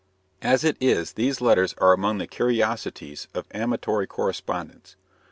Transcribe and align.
As 0.41 0.63
it 0.63 0.77
is, 0.79 1.13
these 1.13 1.41
letters 1.41 1.75
are 1.77 1.93
among 1.93 2.17
the 2.17 2.25
curiosities 2.25 3.27
of 3.35 3.45
amatory 3.51 4.07
correspondence. 4.07 4.95